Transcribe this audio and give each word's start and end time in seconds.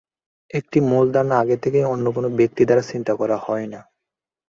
একটি 0.53 0.77
মূল 0.81 1.05
ধারণা 1.11 1.35
আগে 1.39 1.57
থেকে 1.63 1.79
অন্য 1.85 2.05
কোন 2.15 2.25
ব্যক্তি 2.39 2.61
দ্বারা 2.65 2.83
চিন্তা 2.91 3.13
করা 3.15 3.37
হয় 3.45 3.67
না। 3.73 3.79